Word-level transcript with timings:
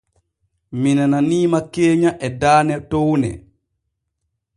Mi 0.79 0.91
nananiima 0.99 1.59
keenya 1.73 2.11
e 2.27 2.29
daane 2.41 2.75
towne. 2.91 3.29